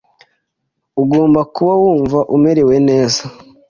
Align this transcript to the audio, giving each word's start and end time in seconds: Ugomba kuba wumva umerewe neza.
Ugomba 1.01 1.39
kuba 1.53 1.73
wumva 1.81 2.19
umerewe 2.35 2.75
neza. 2.89 3.21